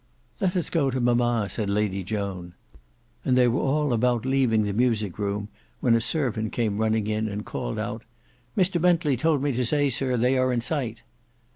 [0.39, 2.55] "Let us go to mama," said Lady Joan.
[3.23, 5.47] And they were all about leaving the music room,
[5.79, 8.01] when a servant came running in and called out
[8.57, 11.03] "Mr Bentley told me to say, sir, they are in sight."